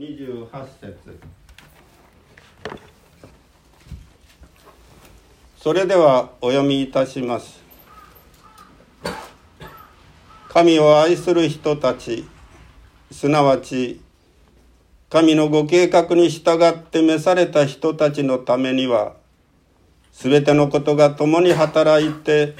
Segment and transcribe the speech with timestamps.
[0.00, 0.48] 28
[0.80, 1.20] 節。
[5.58, 7.60] それではお読みいたします。
[10.48, 12.26] 神を愛する人たち
[13.12, 14.00] すなわち
[15.10, 19.12] 神のご計画に従って召された人たちのためには
[20.12, 22.56] すべてのことが共に働いて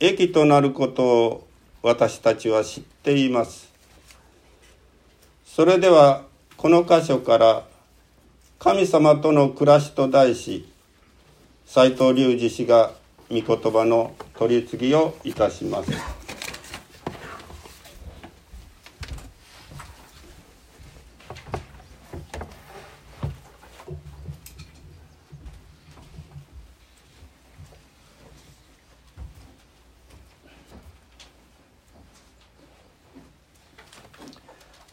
[0.00, 1.46] 益となることを
[1.82, 3.70] 私たちは知っています。
[5.44, 6.29] それでは
[6.60, 7.64] この箇所から
[8.60, 10.70] 「神様との暮らし」と題し
[11.64, 12.92] 斎藤隆二氏が
[13.30, 15.90] 御言葉の取り次ぎをいたします。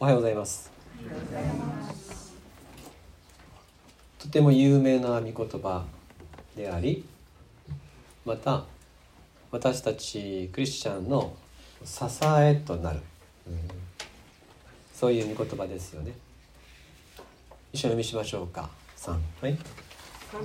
[0.00, 0.77] おはようございます
[4.28, 5.86] とても有名な御言葉
[6.54, 7.02] であり
[8.26, 8.64] また
[9.50, 11.34] 私たちクリスチャンの
[11.82, 12.04] 支
[12.38, 13.00] えとなる、
[13.46, 13.58] うん、
[14.94, 16.12] そういう御言葉ですよね。
[17.72, 18.68] 一緒に読みしましょうか。
[18.98, 19.58] 3はい。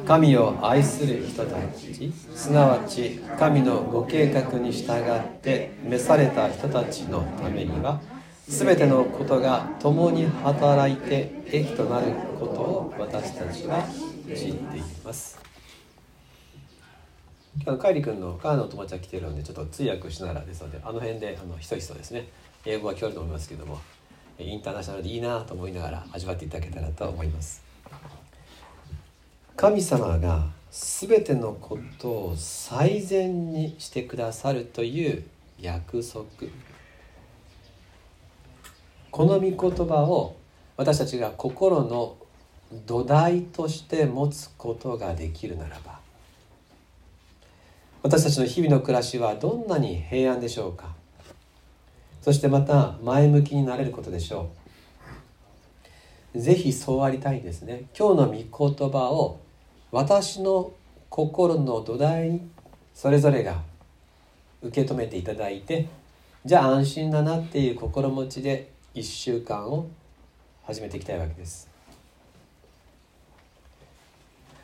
[0.08, 2.14] 神を愛する人たち。
[2.34, 8.00] すなわち神のご計画に従って召された人たちのためには
[8.48, 13.88] 全てのことが共に働いて益となることを私たちは
[14.28, 15.40] 知っています。
[17.56, 22.28] 今日のカイリ君のカーの友達が来てるのでちょっと通訳しながらですのであの辺であのひそひそですね。
[22.66, 23.80] 英語は聞こえると思いますけども
[24.38, 27.64] インターナショナルでいいなと思いながら味わっていただけたらと思います。
[29.56, 35.24] 神様が全てのことを最善にしてくださるという
[35.60, 36.26] 約束。
[39.14, 40.36] この御言葉を
[40.76, 42.18] 私たちが心の
[42.88, 46.00] 土台として持つことができるならば
[48.02, 50.96] 私たちの日々の暮らしはどんなに平安でしょうか。
[52.24, 54.50] そしてまた前向きになれることでしょ
[56.34, 56.40] う。
[56.40, 57.84] ぜひそうありたいですね。
[57.96, 59.40] 今日の御言葉を
[59.92, 60.74] 私の
[61.10, 62.50] 心の土台に
[62.96, 63.62] それぞれが
[64.64, 65.88] 受け止めていただいて
[66.46, 69.88] じゃあ安心だなっていう心持ちで1週間を
[70.66, 71.68] 始めていきたいわけです。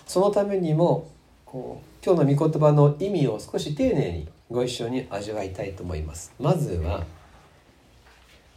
[0.06, 1.10] そのためにも
[1.46, 6.32] こう今日の御言葉の意味を少し丁寧にご一緒に味わいたいと思います。
[6.40, 7.06] まずは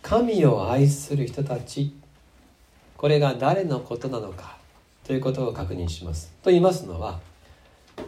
[0.02, 1.94] 神を愛する人たち
[2.96, 4.58] これが誰のことなのか
[5.04, 6.32] ということを確認します。
[6.42, 7.18] と言いますのは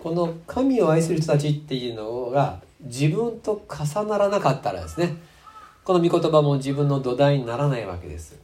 [0.03, 5.17] この神を愛する人たちっていうのが自分と重ならなかったらですね
[5.85, 8.37] この御言葉も自分の土台にならないわけです。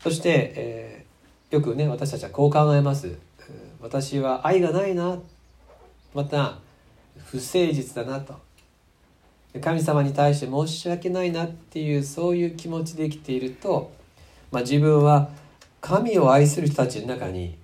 [0.00, 3.18] そして、えー、よくね私たちはこう考えます。
[3.80, 5.18] 私は愛がないな。
[6.14, 6.58] また
[7.26, 8.34] 不誠実だなと。
[9.60, 11.44] 神様に対して申し訳ないな。
[11.44, 13.92] っていうそういう気持ちで生きていると、
[14.50, 15.28] まあ、自分は
[15.82, 17.58] 神を愛する人たちの中に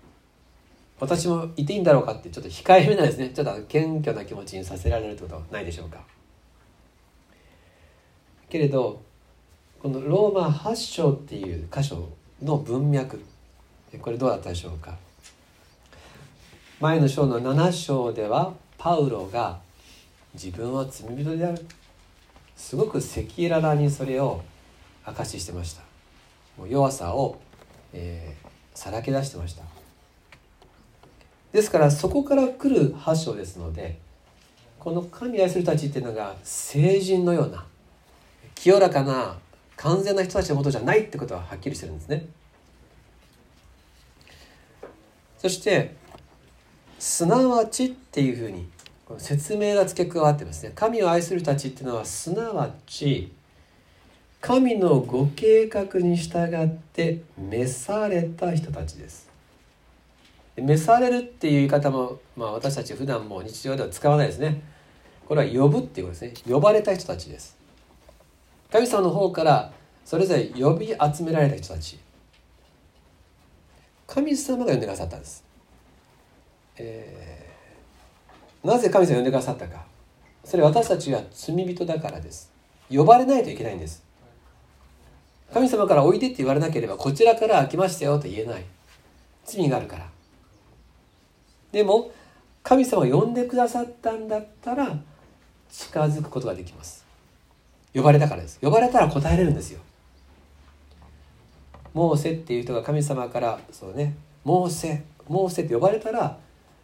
[1.00, 3.30] 私もいていいんだろうかってちょっと控えめなですね。
[3.30, 5.98] ちょっと謙虚な気持ちにさせられるってことはないでしょうか。
[8.52, 9.00] けれど
[9.80, 12.10] このローマ8章っていう箇所
[12.42, 13.18] の文脈
[14.02, 14.94] これどうだったでしょうか？
[16.78, 19.58] 前の章の7章ではパウロが
[20.34, 21.66] 自分は罪人である。
[22.54, 24.42] すごく赤裸々にそれを
[25.06, 25.80] 明かししてました。
[26.58, 27.40] もう弱さを、
[27.94, 29.62] えー、さらけ出してました。
[31.52, 33.98] ですからそこから来る8章ですので
[34.78, 37.64] この神愛する人たちっていうのが聖人のような
[38.54, 39.38] 清らかな
[39.76, 42.26] 完全な人たちのもとじゃないってことははっきりしてるんですね。
[45.38, 45.96] そして
[46.98, 48.68] すなわちっていうふうに
[49.18, 50.72] 説明が付け加わってますね。
[50.74, 53.32] 神を愛する人たちっていうのはすなわち
[54.40, 59.28] 神のご計画に従って召された人たちです。
[60.56, 64.62] 召されるっていう言い方も、まあ、私たち普段も日常では使わないですね。
[65.26, 66.52] これは呼ぶっていうことですね。
[66.52, 67.61] 呼ばれた人たちです。
[68.72, 69.72] 神様の方から
[70.04, 71.98] それぞれ呼び集められた人たち。
[74.06, 75.42] 神様が呼んでくださったんです、
[76.76, 79.86] えー、なぜ神様が呼んでくださったか。
[80.44, 82.50] それ私たちが罪人だからです。
[82.90, 84.02] 呼ばれないといけないんです。
[85.52, 88.64] 神様からおいでって言われなければこちらから来ましたよと言えない。
[89.44, 90.08] 罪があるから。
[91.72, 92.10] でも
[92.62, 94.98] 神様が呼んでくださったんだったら
[95.70, 97.01] 近づくことができます。
[97.94, 98.58] 呼ばれたからです。
[98.60, 99.80] 呼ばれたら答えれるんですよ。
[101.94, 106.38] モーセっていう人が神様からそうねモーセモーセって呼ばれたら、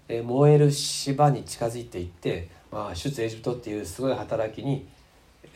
[0.07, 4.87] えー、燃える芝に近づいていって、まあ、出エジプトっていうすごい働きに、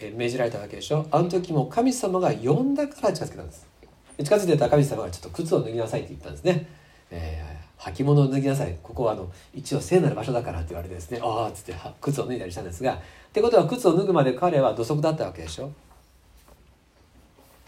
[0.01, 1.07] えー、命じられたわけでしょ。
[1.11, 3.67] あの時も神様が呼んだから近づけたんです。
[4.19, 6.67] 近づいてた神様がちょっと靴を脱ぎなさいって言ったんですね、
[7.11, 8.79] えー、履物を脱ぎなさい。
[8.82, 12.99] ここはあの一応聖なる場所だからって言われてですねああっつって靴を脱いだりしたんですがっ
[13.32, 15.73] てことは靴を脱ぐまで彼は土足だったわけでしょ？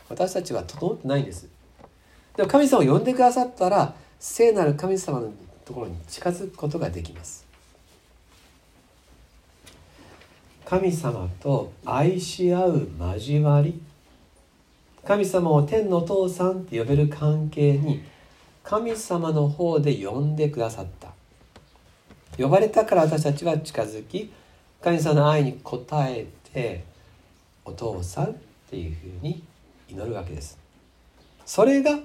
[0.08, 1.49] 私たちは整ってないんです。
[2.37, 5.32] でも神様を呼んでくださったら聖なる神様の
[5.64, 7.46] ところに近づくことができます。
[10.64, 13.81] 神様と愛し合う交わり。
[15.05, 18.02] 神様を天のお父さんって呼べる関係に
[18.64, 21.12] 神様の方で呼んでくださった。
[22.43, 24.32] 呼ばれたから私たちは近づき
[24.81, 26.84] 神様の愛に応えて
[27.64, 28.34] お父さんっ
[28.70, 29.44] ていうふうに
[29.88, 30.58] 祈るわけです。
[31.44, 31.99] それが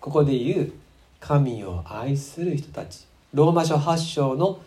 [0.00, 0.72] ここで言う
[1.20, 3.06] 神を愛する人たち。
[3.32, 4.60] ローマ書8章の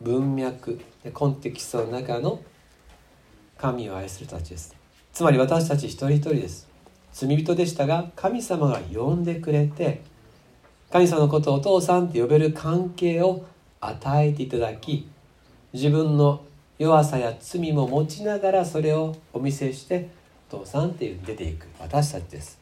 [0.00, 0.80] 文脈
[1.12, 2.40] コンテキストの中の
[3.58, 4.74] 神を愛する人たちです。
[5.12, 6.66] つまり私たち一人一人です。
[7.12, 10.08] 罪人でしたが神様が呼んでくれて
[10.90, 13.44] 神様のことをお父さんって呼べる関係を
[13.80, 15.08] 与えていただき
[15.72, 16.42] 自分の
[16.78, 20.08] 弱さや罪も持ちながらそれをお見せして
[20.50, 22.58] お父さんっていう出ていく私たちです。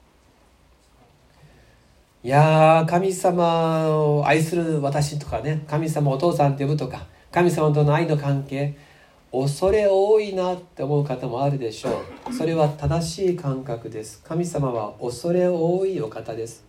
[2.23, 8.77] いや神様を愛する私とかね神様お父さんって呼ぶとか神様との愛の関係
[9.33, 12.35] 恐れ多いなって思う方もあるでしょう。
[12.35, 14.23] それは正しい感覚です。
[14.23, 16.68] 神様は恐れ多いお方です。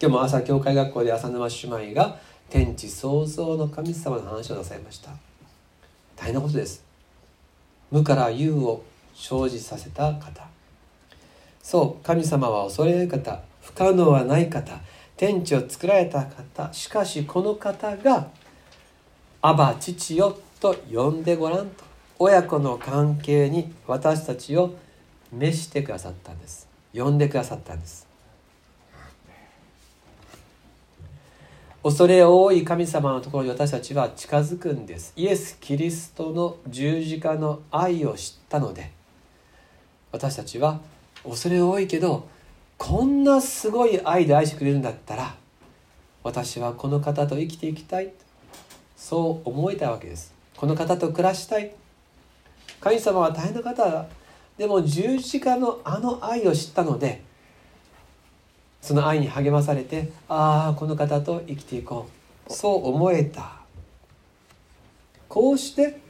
[0.00, 2.18] 今日も朝教会学校で浅沼姉妹が
[2.48, 5.10] 天地創造の神様の話をなさいました。
[6.14, 6.84] 大変なことです。
[7.90, 10.46] 無から有を生じさせた方。
[11.60, 13.40] そう神様は恐れる方。
[13.60, 14.78] 不可能はない方。
[15.16, 16.72] 天地を作られた方。
[16.72, 18.28] しかしこの方が
[19.42, 21.82] 「アバ父よ」と呼んでごらんと。
[22.20, 24.74] 親子の関係に私たちを
[25.32, 26.68] 召してくださったんです。
[26.94, 28.07] 呼んでくださったんです。
[31.80, 35.12] 恐れ多い神様のところに私たちは近づくんです。
[35.14, 38.90] イエス・キリストの十字架の愛を知ったので
[40.10, 40.80] 私たちは
[41.22, 42.28] 恐れ多いけど
[42.78, 45.36] こんなすごい愛で愛してくれるんだったら
[46.24, 48.12] 私はこの方と生きていきたい
[48.96, 50.34] そう思えたわけです。
[50.56, 51.72] この方と暮らしたい。
[52.80, 54.06] 神様は大変な方だ
[54.56, 57.22] でも十字架のあの愛を知ったので
[58.80, 62.08] その愛に励まされてああこの方と生きていこ
[62.48, 62.52] う。
[62.52, 63.58] そう思えた。
[65.28, 66.00] こうして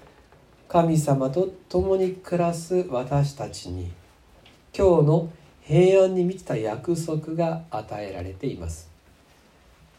[0.69, 3.91] 神様と共に暮らす私たちに
[4.77, 5.33] 今日の
[5.63, 8.89] 平安に満ちた約束が与えられています。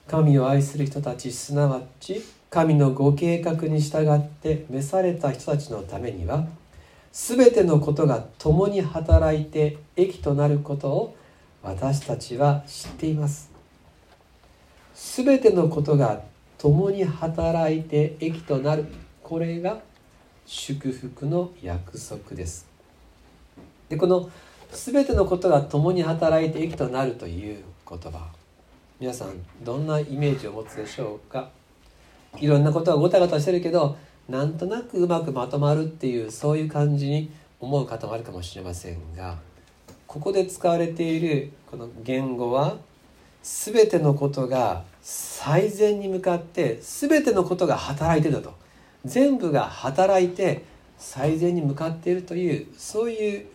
[0.08, 6.48] 神を愛する人たちすなわち神のご計画に従って召された人たちのためには
[7.12, 11.16] 全てのことが共に働いて益となることを
[11.62, 13.52] 私たちは知っています。
[14.94, 16.22] 全てのことが
[16.58, 18.86] 共に働いて益となる。
[19.24, 19.80] これが
[20.46, 22.68] 祝福の約束です。
[23.90, 24.30] でこの
[24.72, 28.28] 全てのことが共に働いて益となるという言葉。
[29.00, 29.30] 皆さん
[29.64, 31.50] どんなイメージを持つでしょうか？
[32.38, 33.98] いろんなことはごたごたしてるけど
[34.28, 39.38] なんとなくうまくまとまるっていうそういう感じに思う方もあるかもしれませんが。
[40.10, 42.78] ここで使われているこの言語は
[43.44, 48.56] 全てのことが最善に向かって全てのことが働いてるだと。
[49.06, 50.64] 全部が働いて
[50.98, 53.46] 最善に向かっているというそういう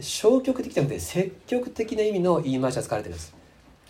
[0.00, 3.34] 消極的じゃなくて積極的な意味の言い回しが使われてるんです。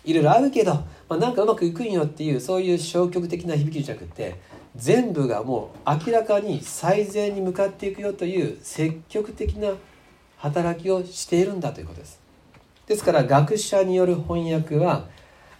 [0.03, 4.35] いろいろあるけど、まあ、なんかうまくいくんよっていうそういう消極的な響きじゃなくて
[4.75, 9.69] 全部がもう明らかに最善に向かっていくよという積極的な
[10.43, 12.19] 働きをしているんだということです。
[12.85, 15.05] ですから学者による翻訳は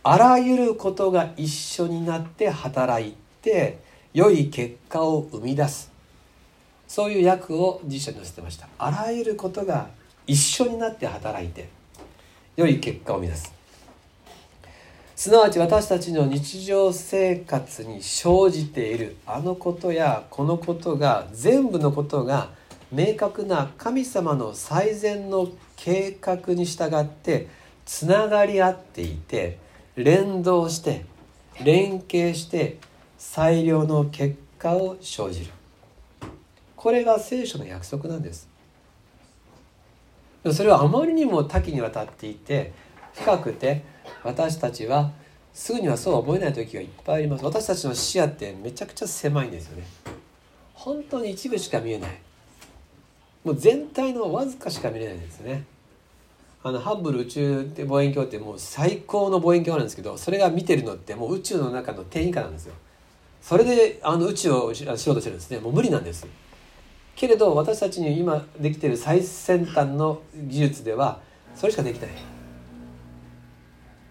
[0.03, 3.79] あらゆることが一緒になって働いて
[4.13, 5.89] 良い結果を生み出す。
[6.85, 8.67] そういう訳を辞書に載せてました。
[8.77, 9.87] あらゆることが
[10.27, 11.69] 一緒になって働いて
[12.57, 13.53] 良い結果を生み出す。
[15.15, 22.49] すなわち私たちの日常生活に生じているあのことやこのことが全部のことが
[22.93, 27.47] 明確な神様の最善の計画に従って
[27.85, 29.57] つながり合っていて
[29.95, 31.03] 連動して
[31.63, 32.77] 連携して
[33.17, 35.51] 最良の結果を生じる。
[36.75, 38.47] これが聖書の約束なんです。
[40.51, 42.73] それはあまりにも多岐にわたっていて
[43.15, 43.83] 深くて
[44.23, 45.11] 私たちは
[45.51, 47.43] すぐにはそうは思えない時がいっぱいあります。
[47.43, 49.83] 私たちの視野ってめちゃくちゃ狭いんですよね。
[50.75, 52.11] 本当に一部しか見えない。
[53.43, 55.65] もう全体のわずかしか見れないんですね。
[56.63, 62.73] あのハッブル宇宙望遠鏡ってもう最高の望遠鏡なんですけどそれが見てるのってもう宇宙の中の点以下なんですよ。
[63.41, 65.59] それであの宇宙を知ろうとしてるんですね。
[65.59, 66.25] もう無理なんです
[67.17, 71.19] けれど私たちに今できてる最先端の技術では
[71.53, 72.09] それしかできない。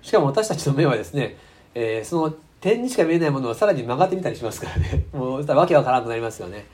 [0.03, 1.39] しかも私たちの目はですね、
[1.75, 5.07] えー、その点にしか見えないものをさらに曲がってみたりしますからね。
[5.13, 6.67] もうわけわからんくなりますよね、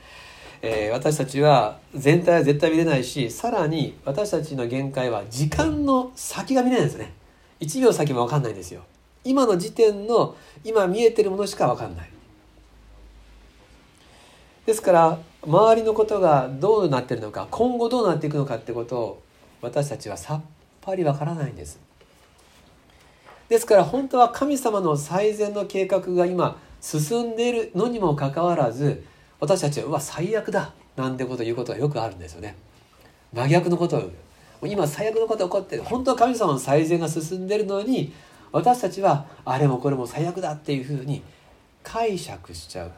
[0.61, 7.13] えー、私たちは全体は絶対見れないしさらに私たちの限界は時間の先が見れないんですね。
[7.61, 8.81] 1秒先も分かんないんですよ。
[9.23, 12.09] 今の時点の今見えてるものしか分かんない。
[14.65, 19.23] ですから周りのことがどうなってるのか今後どうなっていくのかってことを
[19.61, 20.41] 私たちはさっ
[20.81, 21.79] ぱりわからないんです。
[23.47, 29.03] ですから本当は神様の最善の計画が今進んでいるのにもかかわらず
[29.39, 32.55] 私たちはうわ最悪だなんてことを言うことがよくあるんですよね。
[33.33, 34.11] 真逆のことを
[34.67, 38.11] 今最悪のこと起こって本当は神様の最善が進んでるのに
[38.51, 41.21] 私たちはあれもこれも最悪だっていうふうに
[41.83, 42.91] 解釈しちゃう。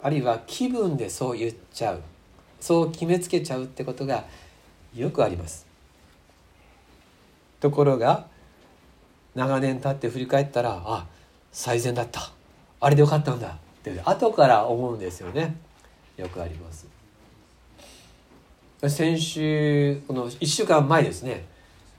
[0.00, 2.00] あるいは気分でそう言っちゃう。
[2.60, 4.24] そう決めつけちゃうってことが
[4.94, 5.66] よくあります。
[7.60, 8.26] ところが
[9.34, 11.06] 長年経って振り返ったらあ
[11.50, 12.30] 最善だった。
[12.80, 15.56] あれでよかったんだって後から思うんですよね。
[16.16, 16.86] よくあります。
[18.88, 21.44] 先週この1週間前ですね。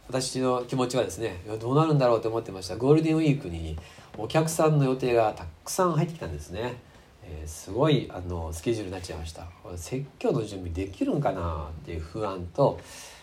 [0.08, 2.76] 私の気持ちはですねどうなるんだろうと思ってました。
[2.76, 3.78] ゴールデンウィークに
[4.18, 6.76] お客さんの予定がたくさん入ってきたんですね、
[7.24, 9.48] えー、すごいあのスケジュールになっちゃいました。
[9.78, 12.80] 説教の準備できるんかなっていう不安と、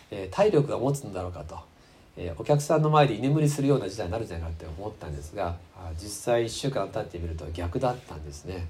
[0.09, 1.71] えー、体力が持つんだろうかと。
[2.17, 5.55] えお客さんの前で居眠りするような時代になるんじゃないかって思ったんですが
[5.97, 8.67] 実際1週間経ってみると逆だったんですね。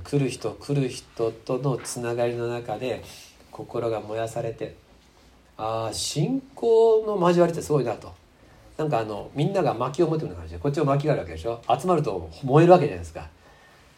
[0.00, 3.02] 来る人来る人とのつながりの中で
[3.50, 4.74] 心が燃やされて
[5.56, 8.12] ああ信仰の交わりってすごいなと。
[8.78, 11.60] なんかあのみんなが薪を持ってるような感じでこっちも薪があるわけでしょ？
[11.78, 13.28] 集まると燃えるわけじゃないですか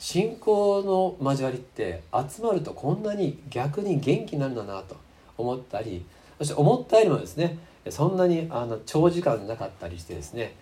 [0.00, 0.82] 信仰
[1.20, 4.96] の交わりって集まるとこんなに逆に元気になるんだなと
[5.38, 6.04] 思ったり
[6.38, 7.56] そして思ったよりもですね
[7.88, 10.56] そんなにあの長時間なかったりしてですね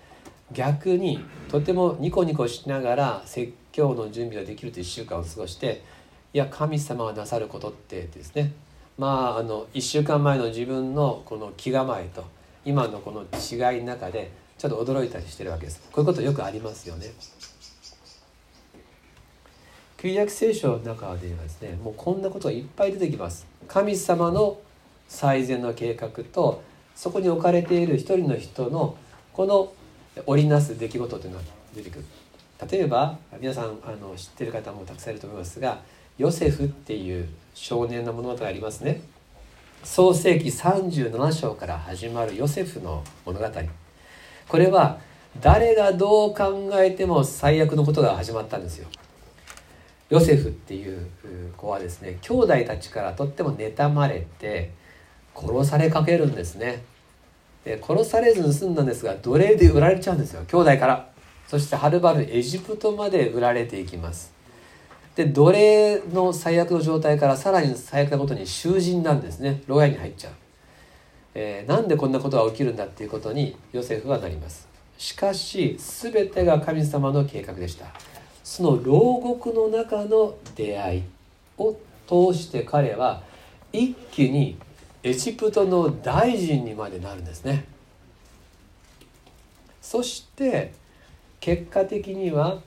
[0.52, 5.82] 逆にとてもニコニコしながら説教の準備ができると1週間を過ごして
[6.34, 8.52] いや神様がなさることってですね。
[8.98, 12.24] まああの1週間前の自分のこの気構えと
[12.64, 15.80] 今のこの違いの中でちょっと驚いたりしてるわけです。
[15.90, 17.06] こういうことよくありますよね。
[19.98, 23.46] 旧約聖書の中ではですねもうこんなことがいっぱい出てきます。
[23.68, 24.60] 神様の
[25.08, 26.62] 最善の計画と
[26.94, 28.96] そこに置かれている一人の人の
[29.32, 29.72] この
[30.26, 32.04] 織りなす出来事というのが出てくる。
[32.71, 35.81] 例えば皆さんあの知ってる方もたくさんいると思いますが
[36.19, 39.00] ヨセフっていう少年の物語がありますね。
[39.85, 43.47] 創世紀37章から始まるヨセフの物語。
[44.49, 44.99] これは
[45.40, 48.88] 誰がどう考えても最悪のことが始まったんですよ。
[50.11, 51.09] ヨセフっていう
[51.57, 54.71] 子はですね兄弟たちからとっても妬まれて
[55.35, 56.85] 殺されかけるんですね。
[57.64, 61.12] で殺されずに済んだんですが奴隷で売られちゃうんですよ兄弟から。
[61.52, 64.32] そしてはるばるエジプトまで売られていきます。
[65.14, 69.62] で奴隷の最悪の状態からさらに最悪なことに囚人なんですね。
[69.66, 70.32] 牢屋に入っちゃう、
[71.35, 74.66] えー、なんでこんなことが起きるんだっていうことにヨセフはなります。
[74.97, 77.85] しかし全てが神様の計画でした。
[78.42, 81.02] その牢獄の中の出会い
[81.59, 81.76] を
[82.09, 83.23] 通して彼は
[83.75, 84.56] 一気に
[85.02, 87.66] エジプトの大臣にまでなるんですね。
[89.82, 90.80] そして
[91.42, 92.61] 結果的には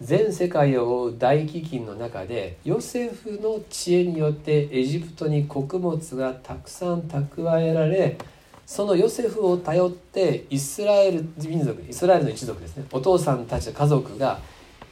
[0.00, 8.16] 全世界を覆う大飢饉の中でヨセフの知恵によってエジプトに穀物がたくさん蓄えられ
[8.64, 14.38] そのヨセフを頼ってイスラエル民族イスラエルの一族ですねお父さんたち家族が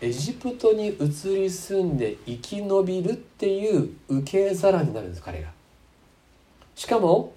[0.00, 5.48] エジプトに移り住んで生き延びるっていう受け皿になるんです彼が。
[6.74, 7.32] しかも、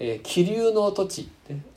[0.00, 1.28] えー、気流の土地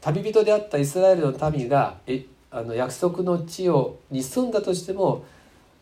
[0.01, 5.23] 旅人であったイスラエルの民がえあの約束の地をに住んだとしても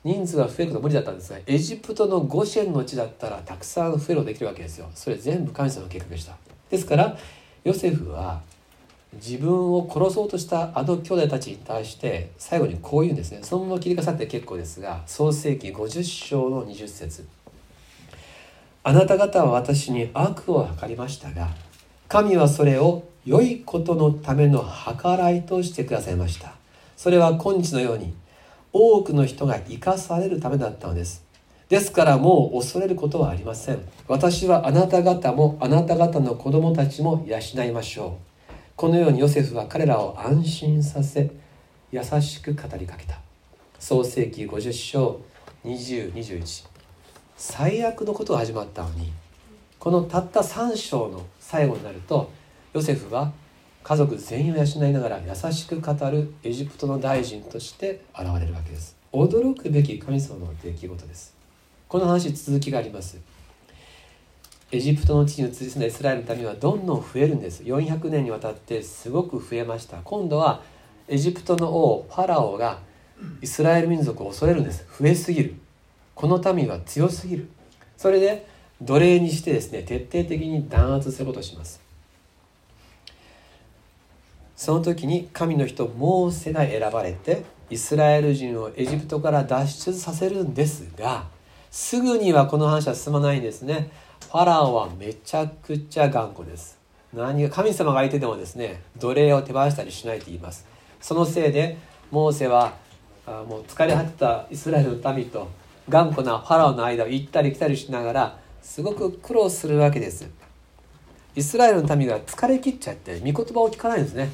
[0.03, 4.89] 人数が増えるの無理だったんですがエジプトのゴシェンの地だったらたくさん増えるできるわけですよ。
[4.93, 6.36] それ全部神様の計画でした。
[6.69, 7.17] ですから
[7.63, 8.41] ヨセフは
[9.13, 13.39] 自分を殺そうとしたあの兄弟たちに対して最後にこう言うんですね。
[13.43, 17.25] そのまま切り替わって結構ですが創世紀50章の20節。
[18.83, 21.50] あなた方は私に悪を図りましたが
[22.07, 26.57] 神はそれを良いことのための計らいとしてくださいました。
[26.98, 28.13] それは今日のように
[28.74, 31.24] 多くの人が生かされるためだったのです。
[31.70, 33.80] ですからもう恐れることはありません。
[34.08, 38.18] 私はあなた方もあなた方の子供たちも養いましょ
[38.50, 38.54] う。
[38.75, 41.32] このようにヨセフは彼らを安心させ
[41.92, 43.20] 優しく語りかけた。
[43.80, 45.22] 創世紀50章
[45.63, 46.66] 2021
[47.38, 49.13] 最悪のことが始まったのに
[49.77, 52.32] このたった3章の最後になると
[52.74, 53.32] ヨセフは
[53.88, 58.98] 家族全員を養いながら優しく語るエジプトの大臣として現れるわけです。
[59.13, 61.34] 驚くべき神様の出来事です。
[61.88, 63.17] この話続きがあります。
[64.74, 67.63] エジプトの地に移り住んだイスラエルの民はどんどん増えるんです。
[67.63, 70.00] 400年にわたってすごく増えました。
[70.03, 70.63] 今度は
[71.08, 72.79] エジプトの王ファラオが
[73.41, 74.86] イスラエル民族を恐れるんです。
[75.00, 75.56] 増えすぎる。
[76.13, 77.48] この民は強すぎる。
[77.96, 78.46] それで
[78.82, 81.87] 奴隷にしてですね徹底的に弾圧することをします。
[84.58, 91.28] その時に神の人モーセが選ばれてイスラエル人をエジプトから脱出させるんですが
[91.70, 93.92] すぐにはこの話は進まないんですね。
[94.32, 96.78] ファラオはめちゃくちゃ頑固です。
[97.14, 100.66] 何が神様が相手でもですね奴隷を手放したりしないと言います。
[101.00, 101.78] そのせいで
[102.10, 102.74] モーセは
[103.28, 105.50] もう疲れ果てたイスラエルの民と
[105.88, 110.28] 頑固なファラオの間を行ったり来たりしながらすごく苦労するわけです。
[111.36, 114.32] イスラエルの民が疲れ切っちゃって御言葉を聞かないんですね。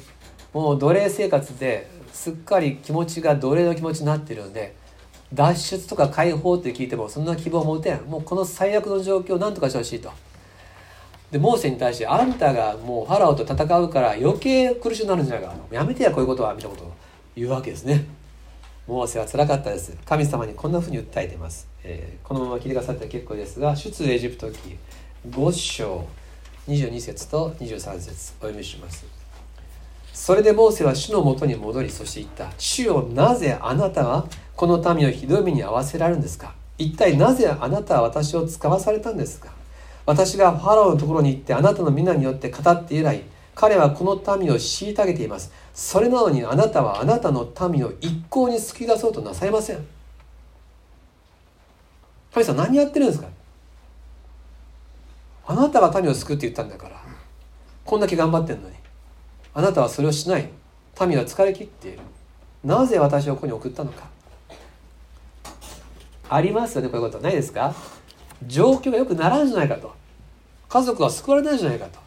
[0.54, 4.74] もう奴隷生活ですっかり気持ちが奴隷の気持ちになってるんで
[5.34, 8.02] 脱出とか解放って聞いてもそんな希望を持てん。
[8.04, 10.12] もうこの最悪の状況を何とかしてほしいと。
[11.32, 16.94] でモーセに対してあんたがもうファラオと戦うから余計苦しくなるんじゃないかやめてやこういうことはみたいなことを
[17.34, 18.06] 言うわけですね。
[18.86, 19.96] モーセは辛かったです。
[20.04, 24.76] 神様にこんなふうに訴えています、えー、このまま聞いてくださって結構ですが出エジプト記
[25.28, 26.06] 5章
[26.68, 29.13] 22節と23節お読みします。
[30.14, 32.50] それでモーセは主のもとに戻りそして言った。
[32.56, 36.54] 主よなぜあなたはこの民をひどい目に遭わせられるんですか？
[36.78, 39.50] 一体なぜあなたは私を使わされたんですか？
[40.06, 43.22] 私がファラオのところに行ってあなたの皆によって語って以来
[43.56, 45.52] 彼はこの民を虐げています。
[45.74, 49.84] それなのにあなたはあなたの民を一向に救い出そうとなさいません。
[52.32, 53.28] 神様何やってるんですか？
[55.48, 57.02] あなたが民を救って言ったんだから
[57.84, 58.76] こんだけ頑張ってんのに。
[59.54, 60.50] あなたはそれをしない。
[61.06, 62.00] 民は疲れ切っている。
[62.64, 64.08] なぜ私をここに送ったのか。
[66.28, 67.22] ありますよねこういうこと。
[67.22, 67.74] ないですか。
[68.46, 69.94] 状況が良くならんじゃないかと。
[70.68, 71.98] 家族は救われないじゃないかと。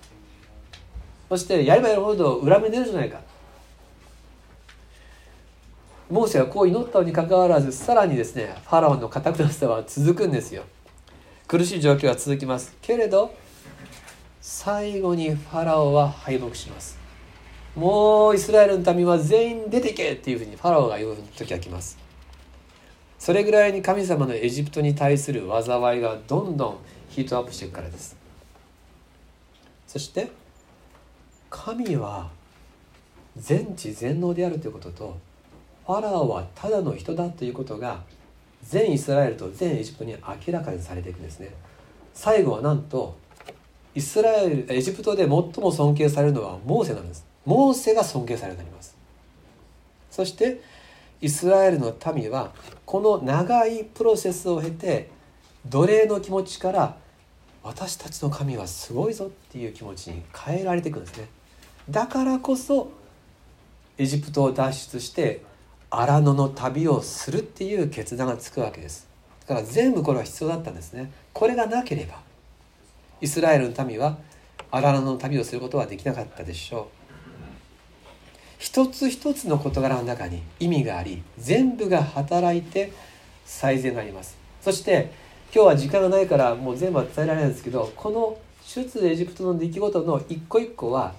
[1.29, 3.21] そしてやればやるほど恨み出るじゃないか。
[6.10, 10.63] モーセはこう祈ったのにかかわらずさらにですねファラオの固くなさは続くんですよ。
[11.47, 12.75] 苦しい状況が続きます。
[12.81, 13.33] けれど
[14.41, 16.96] 最後にファラオは敗北します。
[17.77, 21.99] もうイスラエルの民は全員出てけっていうふうにファラオが言う時が来ます。
[23.19, 26.77] それぐらいに神様のエジプトに対する災いがどんどん
[27.09, 28.17] ヒートアップしていくからです。
[29.85, 30.31] そして
[31.51, 32.31] 神は
[33.37, 35.15] 全知全能であるということと
[35.85, 38.01] ファラオはただの人だということが
[38.63, 40.15] 全イスラエルと全エジプトに
[40.47, 41.49] 明らかにされていくんですね。
[42.15, 43.15] 最後はなんと
[43.93, 47.26] イスラエルエジプトで最も尊敬されるのはモーセなんです。
[47.47, 48.97] モーセが尊敬されるようになります。
[50.12, 50.62] そして
[51.21, 52.51] イスラエルの民は
[52.86, 55.10] この長いプロセスを経て
[55.65, 56.97] 奴隷の気持ちから
[57.63, 61.29] 私たちの神はすごいぞっていう気持ちに変えられていくんですね。
[61.89, 62.91] だからこそ
[63.97, 65.41] エジプトを脱出して
[65.89, 69.07] 荒野の旅をするっていう決断がつくわけです。
[69.47, 71.13] だから全部これは必要だったんですね。
[71.31, 72.19] これがなければ
[73.21, 74.17] イスラエルの民は
[74.69, 76.96] 荒野の旅をすることはできなかったでしょう。
[78.57, 82.91] 一つ一つの事柄の中に意味があり全部が働いて
[83.45, 84.37] 最善になります。
[84.61, 85.11] そして
[85.53, 91.13] 今日は時間がないからもう全部は伝えられないんですけどこの出エジプトの出来事の一個一個は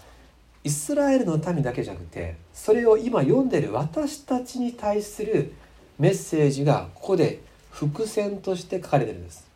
[0.65, 5.55] イスラエルの民だけじゃなくてそれを今読んでる私たちに対する
[5.99, 9.47] メッセージがここで伏線として書かれてるんです。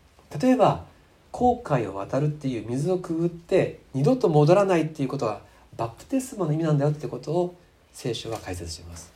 [0.40, 0.84] 例えば
[1.30, 5.40] 航海を渡るっていう水をくぐって二度と戻らないっていうことは
[5.76, 7.54] バプテスマの意味なんだよってことを
[7.92, 9.12] 聖書は解説しています。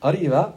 [0.00, 0.54] あるいは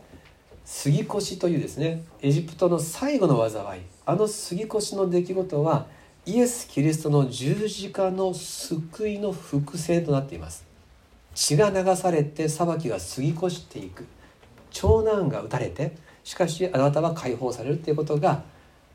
[0.65, 5.86] 杉越というですねエジプトの最後の災いあの杉越の出来事は
[6.26, 10.65] イエス・キリストの十字架の救いの伏線となっています。
[11.36, 14.06] 血が流されて裁きが過ぎ越していく。
[14.72, 18.43] 長男が撃たれてしかしあなたは解放されるということが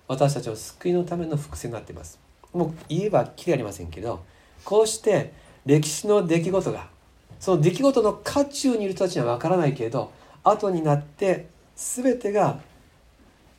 [0.09, 2.19] 私たちの救いのための伏線になっています。
[2.53, 4.25] もう言えばきりありませんけど
[4.65, 5.33] こうして
[5.69, 6.89] 歴史の出来事が
[7.39, 10.11] その出来事の渦中にいる人たちには分からないけれど
[10.43, 12.59] 後になって全てが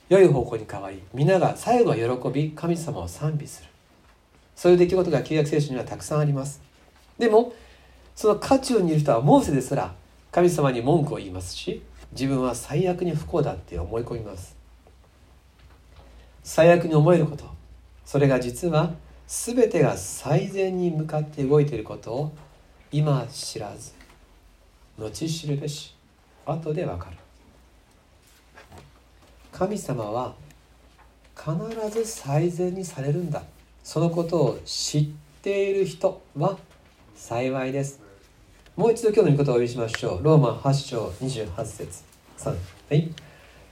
[0.10, 3.69] 良い方向に変わり皆が最後は喜び神様を賛美する。
[4.56, 6.62] そういう出来事が旧約聖書にはたくさんあります。
[7.19, 7.54] でも
[8.15, 9.93] その渦中にいる人はモーセですら
[10.32, 14.58] 神様に文句を言いますし自分は最悪に不幸だって思い込みます。
[16.43, 17.45] 最悪に思えること
[18.04, 18.93] それが実は
[19.32, 22.34] 全てが最善に向かって動いていることを
[22.92, 23.94] 今知らず
[24.98, 25.96] 後知るべし
[26.48, 27.18] 後でわかる。
[29.52, 30.34] 神様は
[31.36, 33.44] 必ず最善にされるんだ。
[33.84, 35.08] そのことを知っ
[35.44, 36.58] ている人は
[37.15, 38.02] 幸いです。
[38.76, 40.24] もう一度今日の御言葉をお呼びしましょう。
[40.24, 42.04] ローマ8章28節。
[42.39, 42.56] 3は
[42.96, 43.29] い。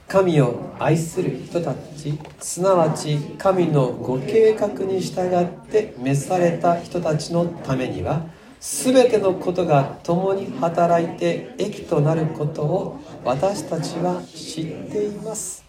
[0.08, 8.22] 神を愛する人たちすなわち神のご計画に従って召された人たちのためには
[8.58, 15.62] 全てのことが共に働いて益となることを私たちは知っています。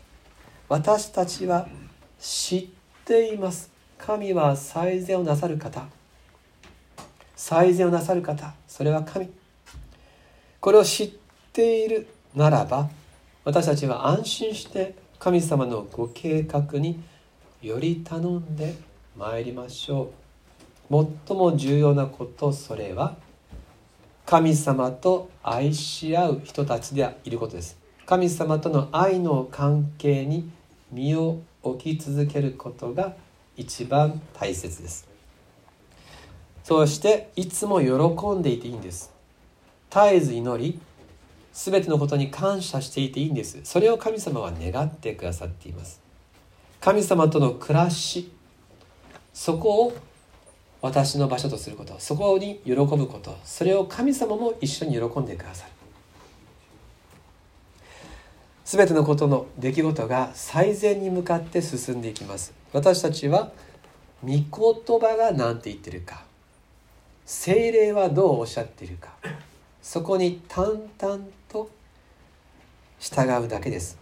[0.69, 1.67] 私たちは
[2.17, 2.67] 知っ
[3.03, 3.69] ています。
[3.97, 5.85] 神は最善をなさる方。
[7.35, 8.53] 最善をなさる方。
[8.67, 9.29] それは神。
[10.61, 11.11] これを知っ
[11.51, 12.89] ているならば
[13.49, 17.01] 私たちは安心して神様のご計画に
[17.63, 18.75] より頼んで
[19.17, 20.11] まいりましょ
[20.91, 21.07] う。
[21.27, 23.15] 最も重要なことそれは
[24.27, 27.75] 神様と愛し合う人たちでいることです。
[28.05, 30.47] 神様との愛の関係に
[30.91, 33.15] 身を置き続けることが
[33.57, 35.07] 一番大切です。
[36.63, 39.11] そしていつも喜んでいていいんです。
[39.89, 40.79] 絶えず祈り
[41.53, 43.59] 全てのことに感謝していていいんです。
[43.63, 46.01] それを神様は願ってくださっています。
[46.79, 48.31] 神様との暮らし
[49.33, 49.93] そこを
[50.81, 55.71] 私の場所とすることそこに喜ぶことそれを神様も一緒に喜んでくださる。
[58.65, 62.53] 全てのことの出来事が最善に向かって進んでいきます。
[62.71, 63.51] 私たちは
[64.23, 64.43] 御言
[64.99, 66.23] 葉が何て言ってるか
[67.25, 69.13] 精霊はどうおっしゃっているか
[69.81, 71.23] そこに淡々
[72.99, 73.97] 従うだけです。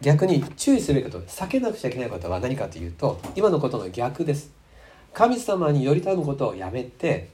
[0.00, 4.50] 逆に注意すべきこと避けなくちゃいけないことは何かというと今のことの逆です。
[5.12, 7.30] 神様により頼むことをやめて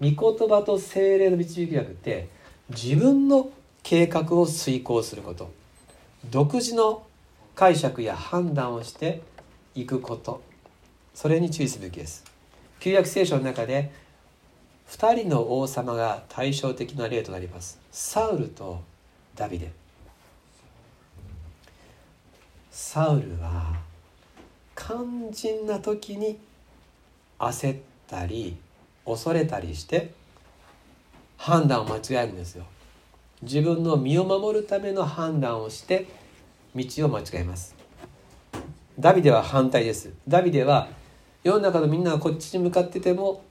[0.00, 2.28] 御言葉と精霊の導きじゃなくて
[2.68, 3.50] 自分の
[3.82, 5.50] 計画を遂行すること
[6.30, 7.06] 独自の
[7.54, 9.22] 解釈や判断をして
[9.74, 10.42] いくこと。
[11.14, 12.24] それに注意すべきです。
[12.80, 13.92] 旧約聖書の中で
[14.88, 17.78] 2人の王様が対照的な例となります。
[17.90, 18.82] サウルと
[19.34, 19.70] ダビデ。
[22.70, 23.74] サウルは
[24.76, 26.38] 肝心な時に
[27.38, 28.56] 焦ったり
[29.04, 30.12] 恐れたりして
[31.36, 32.64] 判断を間違えるんですよ。
[33.42, 36.06] 自分の身を守るための判断をして
[36.74, 37.74] 道を間違えます。
[38.98, 40.10] ダビデは反対です。
[40.28, 40.88] ダビデは
[41.42, 43.42] 世の中のみんながこっちに向かってても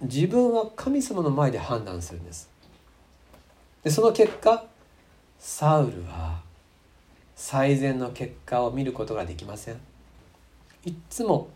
[0.00, 2.48] 自分は神様の前で判断するんです。
[3.82, 4.64] でその結果
[5.38, 6.40] サウルは
[7.36, 9.76] 最善の結果を見ることができません。
[10.84, 11.50] いつも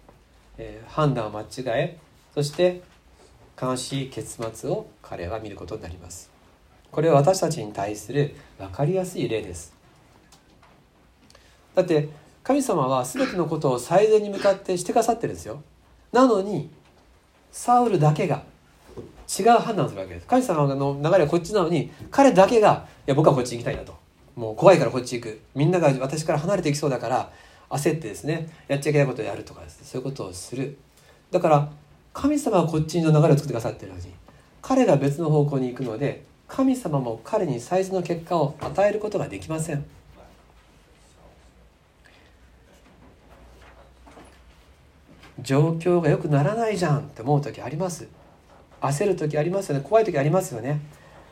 [0.58, 1.98] えー、判断を間違え
[2.34, 2.82] そして
[3.60, 6.30] 悲しい結末を彼は見ることになります。
[6.90, 9.72] これは私たちに対する分かりやすい例です。
[11.74, 12.08] だって
[12.42, 15.62] 神様は全てのことを最善に向かってしてくださってるんですよ。
[16.10, 16.70] なのに
[17.50, 18.42] サウルだけが
[19.28, 20.26] 違う判断するわけです。
[20.26, 23.94] 神様の流れはこっちなのに彼だけがいや僕はこっち行きたいんだと。
[24.36, 25.40] もう怖いからこっち行く。
[25.54, 27.32] みんなが私から離れていきそうだから
[27.70, 29.80] 焦ってですねやっちゃいけないことをやるとかです。
[29.80, 30.76] ねそういうことをする。
[31.30, 31.70] だから
[32.12, 34.04] 神様はこっちの流れを作ってくださってるのに
[34.60, 39.84] 彼が別の方向に行くので神様も彼に最初の結果を与えることができません。
[45.40, 48.06] 状況が良くならないじゃんって思う時あります。
[48.82, 49.84] 焦る時ありますよね。
[49.88, 50.80] 怖い時ありますよね。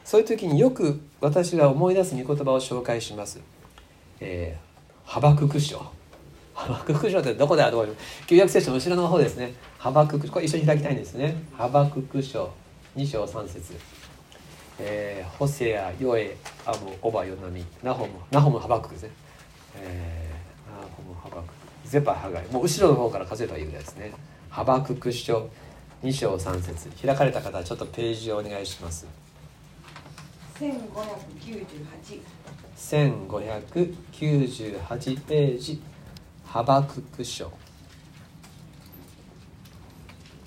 [0.04, 3.38] そういう時によく私が思い出す御言葉を紹介します、
[4.18, 5.78] えー、ハバクク書。
[6.54, 7.96] ハバクク書ってどこだと思う。
[8.26, 9.52] 旧約聖書の後ろの方ですね。
[9.78, 11.36] ハバククこれ一緒に開きたいんですね。
[11.56, 12.52] ハバクク書。
[12.96, 13.74] 2章3節。
[14.78, 16.36] えー、ホセア、ヨエ、
[16.66, 19.10] アム、オバ、ヨナミ、ナホム、ナホム、ハバククですね。
[19.76, 22.46] えー、ナホム、ハバクク、ゼパ、ハガイ。
[22.50, 24.12] もう後ろの方から数えたらいいぐらいですね。
[24.48, 25.48] ハバクク書。
[26.02, 26.88] 2章3節。
[27.06, 29.06] 開かれた方、ちょっとページをお願いします。
[30.58, 32.22] 1598。
[32.76, 35.82] 1598ページ。
[36.46, 37.52] ハバクク書。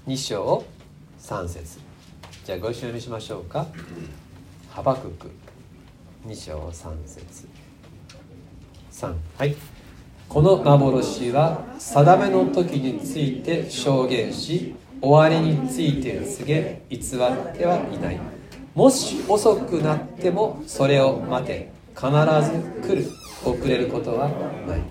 [0.07, 0.65] 2章
[1.19, 1.77] 3節。
[2.43, 3.67] じゃあご一緒にしましょうか。
[4.71, 5.29] ハバクク。
[6.25, 7.47] 2章3節。
[8.91, 9.55] 3はい。
[10.27, 16.99] この幻は定めの時について証言し終わりについて告げ偽っ
[17.53, 18.19] てはいない。
[18.73, 21.73] もし遅くなってもそれを待て。
[21.93, 23.11] 必ず来る。
[23.43, 24.29] 遅れることは
[24.65, 24.81] ない。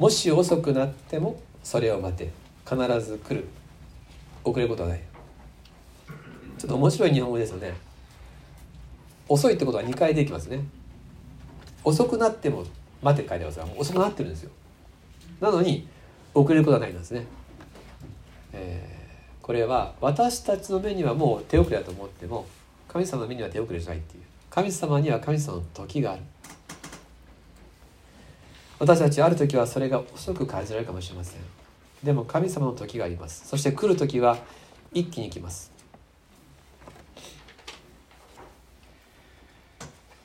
[0.00, 2.30] もし遅くなってもそれを待て。
[2.68, 3.46] 必ず来る。
[4.42, 5.00] 遅れることはない。
[6.58, 7.74] ちょっと面白い日本語ですよね。
[9.28, 10.64] 遅いってことは2回できますね。
[11.84, 12.64] 遅くなっても
[13.00, 14.50] 待てって書いてますが遅くなってるんですよ。
[15.40, 15.86] なのに
[16.34, 17.26] 遅れることはないんですね、
[18.52, 22.46] えー、これは私たちの目にはもう手遅れだと思っても
[22.88, 24.22] 神様の目には手遅れじゃないっていう。
[24.50, 26.22] 神様には神様の時がある。
[28.80, 31.40] 私たちある時はそれが遅く感じられるかもしれません。
[32.02, 33.46] でも神様の時があります。
[33.46, 34.38] そして来る時は
[34.92, 35.70] 一気に来ます。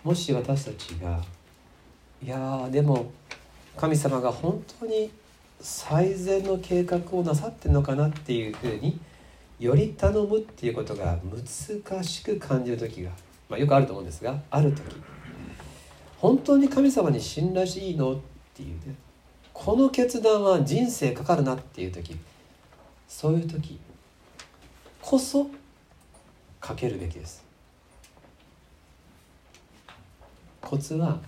[0.04, 1.22] もし私たちが
[2.24, 3.12] いやでも
[3.78, 5.12] 神様が本当に
[5.60, 9.00] 最善の計画をなさってるのかなっていうふうに
[9.60, 13.12] より頼むっていうことが難しく感じる時が、
[13.50, 14.84] まあ、よくあると思うんですがある時。
[16.18, 18.20] 本当に神様に信頼していいのっ
[18.54, 18.96] ていうね。
[19.54, 22.18] この決断は人生かかるなっていう時。
[23.08, 23.80] そういう時。
[25.02, 25.48] こそ
[26.60, 27.46] かけるべきです。
[30.62, 31.20] コツは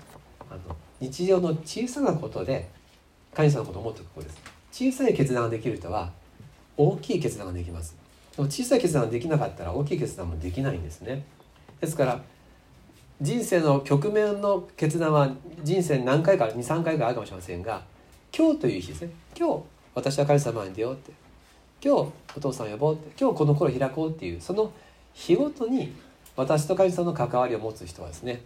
[0.49, 2.67] あの日常の小さなことで
[3.38, 4.41] 神様のことを思っておくことです。
[4.71, 6.12] 小さい決断ができる人は
[6.76, 7.95] 大きい決断ができます。
[8.36, 11.23] でも小さい決断ができなかったら大きい決断もできないんですね。
[11.80, 12.19] ですから
[13.21, 15.30] 人生の局面の決断は
[15.63, 17.84] 人生何回か23回かあるかもしれませんが
[18.36, 19.12] 今日という日ですね。
[19.38, 21.12] 今日私は神様に出ようって。
[21.80, 23.12] 今日お父さん呼ぼうって。
[23.19, 24.71] 今日この頃開こうっていうその
[25.13, 25.93] 日ごとに
[26.36, 28.41] 私と神様の関わりを持つ人はですね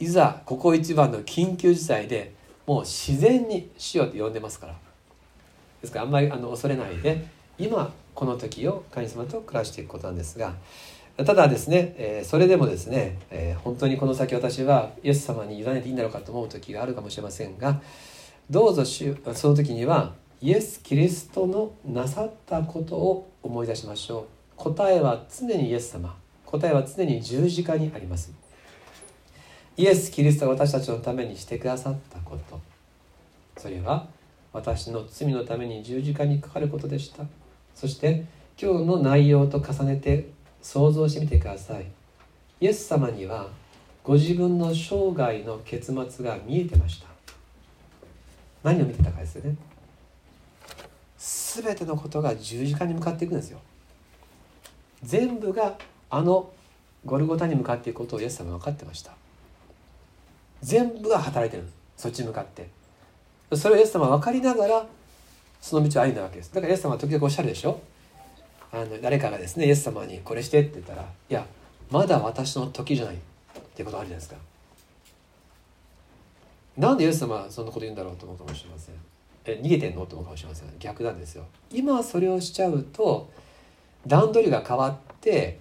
[0.00, 2.41] いざここ一番の緊急事態で
[2.72, 4.74] もう自然に死よって呼んでますから。
[5.82, 7.26] ですからあんまりあの恐れないで
[7.58, 10.54] 今この時を神様と暮らしていくことなんですが
[11.18, 17.82] ただですね、え、それでもですね、え、本当にこの先私はイエス様に委ねていいんだろうかと思う時があるかもしれませんが
[18.48, 24.56] どうぞその時にはイエス・キリストのなさったことを思い出しましょう。
[24.56, 26.16] 答えは常にイエス様。
[26.46, 28.41] 答えは常に十字架にあります。
[29.76, 32.60] イエス・キリストが私たちのためにしてくださったこと。
[33.56, 34.06] それは
[34.52, 37.24] 私の罪のために十字架にかかることでした。
[37.74, 38.26] そして
[38.60, 40.28] 今日の内容と重ねて
[40.60, 41.86] 想像してみてください。
[42.60, 43.48] イエス様には
[44.04, 47.06] ご自分の生涯の結末が見えてました。
[48.62, 49.56] 何を見てたかですよね。
[51.18, 53.58] 全てのことが十字架に向かっていくんですよ。
[55.02, 55.78] 全部が
[56.10, 56.50] あの
[57.04, 59.12] ゴルゴタに向かっていくことをイエス様は分かってました。
[60.62, 61.68] 全部が働いてる。
[61.96, 62.68] そっちに向かって。
[63.54, 64.86] それをイエス様は分かりながら
[65.60, 66.54] その道を歩んだわけです。
[66.54, 67.80] だからイエス様は時々おっしゃるでしょ。
[68.72, 71.46] あの誰かがですねイエス様にこれしてって言ったらいや
[71.90, 73.16] まだ私の時じゃない。
[73.16, 73.18] っ
[73.74, 74.36] ていうことあるじゃないですか。
[76.78, 78.94] なんでイエス様はそんなこと言うんだろうと思うかもしれません。
[79.44, 80.06] え逃げてんの？
[80.06, 80.68] と思うかもしれません。
[80.78, 81.44] 逆なんですよ。
[81.70, 83.30] 今それをしちゃうと
[84.06, 85.58] 段取りが変わって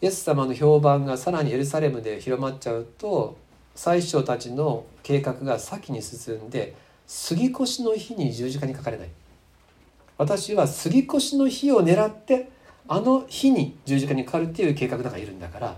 [0.00, 3.36] イエス様の評判がさらにエルサレムで広まっちゃうと
[3.78, 6.74] 最初たちの計画が先に進んで
[7.06, 9.08] 杉越の日に十字架にかかれない。
[10.16, 12.50] 私は杉越の日を狙って
[12.88, 15.76] あの日に十字架にかかるっていう計画の中にいるんだから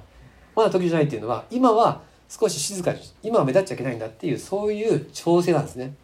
[0.56, 5.94] まだ時じゃないっていうのは今は少し静かに今は目立っちゃいけないんだっていうそういう調整なんですね。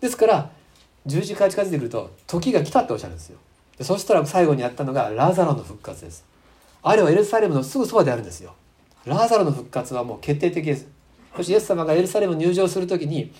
[0.00, 0.50] ですから
[1.06, 3.38] 十字架が近づいてくると時が来たっておっしゃるんですよ。
[3.78, 6.24] でそしたら最後にやったのがラザロの復活です。
[6.82, 8.54] あれはエルサレムのすぐそばであるんですよ。
[9.06, 10.86] ラザロの復活はもう決定的です。
[11.36, 13.32] そしイエス様がエルサレム入場する時に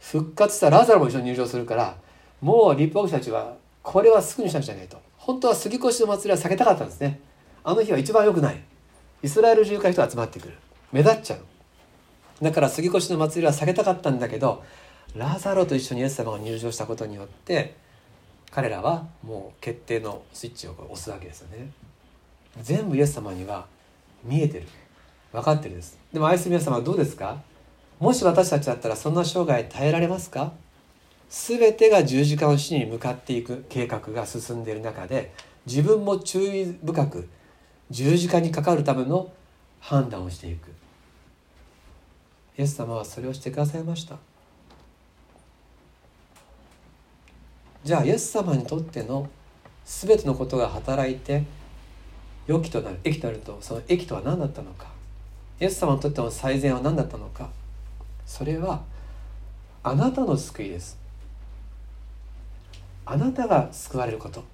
[0.00, 1.96] 復活したラザロも一緒に入場するから
[2.40, 5.00] もう立法者たちはこれはすぐにしなくちゃいけないと。
[5.16, 7.20] 本当は杉越の祭りは避けたかったんですね。
[7.64, 8.60] あの日は一番良くない。
[9.22, 10.54] イスラエル中から人集まってくる。
[10.90, 11.40] 目立っちゃう。
[12.44, 14.64] だから杉越の祭りは避けたかったんだけど
[15.14, 17.76] ラザロと一緒にイエス様が入場したことによって
[18.50, 21.70] 彼らはもう決定のスイッチを押すわけですよね。
[22.60, 23.66] 全部イエス様には
[24.24, 24.66] 見えてる。
[25.32, 25.98] 分かってるです。
[26.12, 27.40] でも愛する皆様どうですか？
[27.98, 30.52] もし私たちだったらそんな生涯耐えられますか？
[31.30, 35.32] 全てが十字架の死に向かっていく計画が進んでいる中で
[35.64, 37.28] 自分も注意深く
[37.90, 39.32] 十字架にかかるための
[39.80, 40.68] 判断をしていく。
[42.58, 44.18] イエス様はそれをしてくださいました。
[47.82, 49.28] じゃあイエス様にとっての
[49.84, 51.44] 全てのことが働いて
[52.46, 54.86] 良きとなる益となるとその益とは何だったのか。
[55.60, 57.50] イエス様にとっての最善は何だったのか。
[58.26, 58.82] それは
[59.82, 60.98] あなたの救いです。
[63.04, 64.44] あなたが救われること。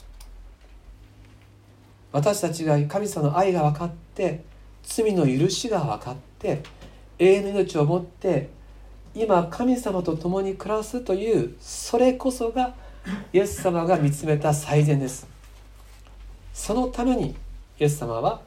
[2.13, 4.43] 私たちが神様の愛が分かって
[4.83, 6.63] 罪の許しが分かって
[7.19, 8.49] 永遠の命を持って
[9.15, 12.75] 今神様と共に暮らすというそれこそが
[13.33, 15.27] イエス様が見つめた最善です。
[16.55, 17.35] そのために
[17.81, 18.41] イエス様は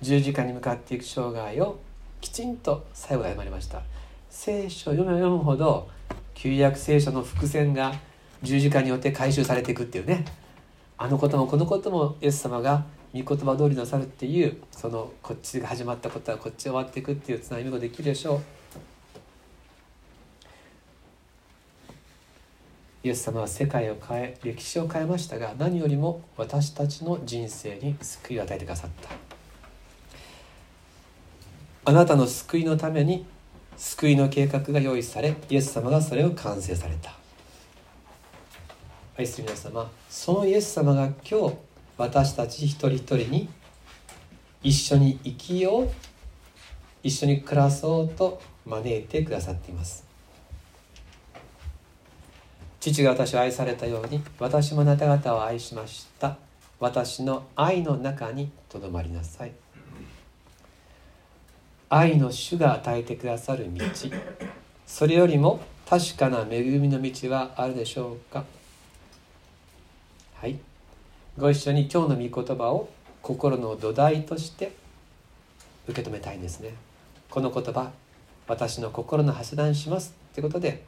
[0.00, 1.80] 十字架に向かっていく生涯を
[2.20, 3.82] きちんと最後で謝りました。
[4.30, 5.88] 聖書を読めば読むほど
[6.34, 7.92] 旧約聖書の伏線が
[8.42, 10.24] 十字架によって回収されていくっていうね。
[10.98, 18.40] あのこともこのこともイエス様が御言葉通りなさるっていうそのこっちが始まったことはこっち終わっていくっていうつなぎもできるでしょう。
[23.06, 29.10] イエス様は世界を変え歴史を変えましたが何よりも私たちの人生に救いを与えてくださった。
[31.84, 33.24] あなたの救いのために
[33.76, 37.12] 救いの計画が用意されイエス様がそれを完成された。
[39.16, 41.54] 愛する皆様そのイエス様が今日
[41.96, 43.48] 私たち一人一人に
[44.64, 45.88] 一緒に生きよう
[47.04, 50.05] 一緒に暮らそうと招いてくださっています。
[52.92, 56.36] 父が私を愛されたように私もあなた方を愛しました。
[56.78, 59.52] 私の愛の中にとどまりなさい。
[61.88, 63.84] 愛の主が与えてくださる道。
[64.86, 68.44] それよりも確かな恵みの道はあるでしょうか。
[70.34, 70.58] はい。
[71.36, 72.88] ご一緒に今日の御言葉を
[73.20, 74.72] 心の土台として
[75.88, 76.74] 受け止めたいんですね。
[77.30, 77.90] この言葉
[78.46, 80.14] 私の心の発断します。
[80.34, 80.84] ということで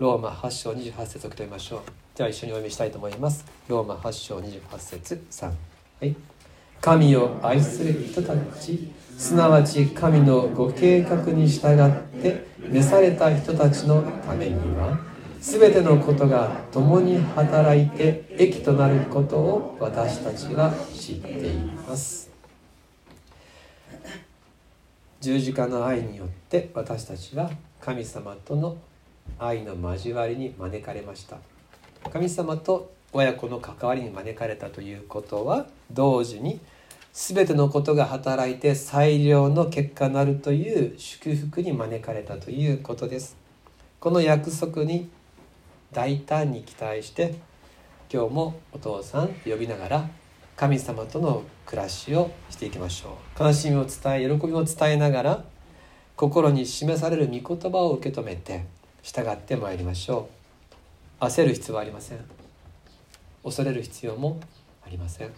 [0.00, 1.80] ローマ8章28節を受け止めましょう。
[2.18, 3.44] では一緒にお読みしたいと思います。
[3.68, 5.54] ローマ8章28節3は
[6.02, 6.16] い。
[6.80, 8.90] 神を愛する人たち。
[9.16, 14.98] すなわち神のご計画に従って召された人たちのためには
[15.40, 21.54] 全てのことが共に働いて益となることを私たちは知ってい
[21.86, 22.28] ます。
[25.20, 27.48] 十字架の愛によって私たちは
[27.80, 28.76] 神様との
[29.38, 31.38] 愛の交わりに招かれました。
[32.10, 36.60] 神様と親子の関わりに招かれたということは同時に
[37.12, 43.36] 全てのことが働いて最良の結果になるという祝福に招かれたということです。
[44.00, 45.08] この約束に
[45.92, 47.36] 大胆に期待して
[48.12, 50.10] 今日もお父さん呼びながら
[50.56, 53.42] 神様との暮らしをしていきましょう。
[53.42, 55.44] 悲しみを伝え喜びを伝えながら
[56.16, 58.64] 心に示される御言葉を受け止めて
[59.04, 60.30] 従ってまいりましょ
[61.20, 61.24] う。
[61.24, 62.18] 焦る必要はありません。
[63.44, 64.40] 恐れる必要も
[64.82, 65.30] ありません。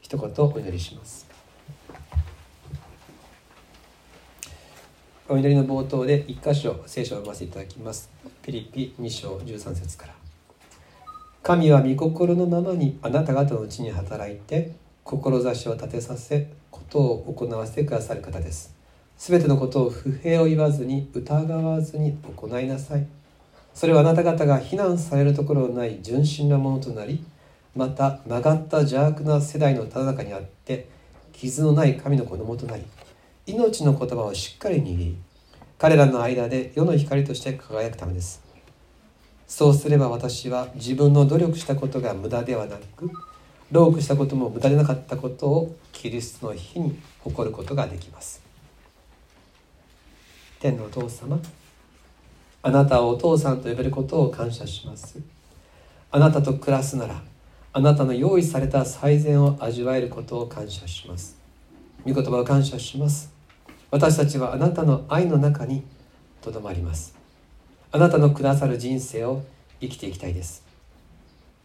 [0.00, 1.26] 一言お祈りします。
[5.28, 8.08] お祈りの冒頭で一箇所聖書を読ませていただきます。
[8.42, 10.14] ピリピ2章13節から。
[11.42, 14.70] 神は御心のままにあなた方のうちに働いて
[15.02, 18.81] 志を立てさせことを行わせてくださる方です。
[19.22, 23.06] すべてのことを不平を言わずに疑わずに行いなさい。
[23.72, 27.24] それはあなた方が非難されるところのない純真なものとなり
[27.76, 30.88] また曲がった邪悪な世代のただ中にあって
[31.32, 32.82] 傷のない神の子供となり
[33.46, 35.16] 命の言葉をしっかり握り
[35.78, 38.42] 彼らの間で世の光として輝くためです。
[39.46, 43.08] そうすれば私は自分の努力したことが無駄ではなく
[43.70, 48.41] 労苦したことも無駄でなかったことをキリストの日に誇ることができます。
[50.62, 51.40] 天のお父様
[52.62, 55.18] あなたをお父さんと呼べることを感謝します。
[56.12, 57.20] あなたと暮らすなら
[57.72, 61.36] あなたの用意された最善を味わえることを感謝します。
[62.04, 63.32] 御言葉を感謝します。
[63.90, 65.82] 私たちはあなたの愛の中に
[66.40, 67.16] とどまります。
[67.90, 69.42] あなたのくださる人生を
[69.80, 70.64] 生きていきたいです。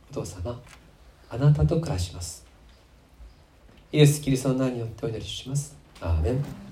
[0.09, 0.59] お父様
[1.29, 2.47] あなたと暮らします。
[3.91, 5.77] イエス・キリストの名によってお祈りします。
[6.01, 6.66] アーメン。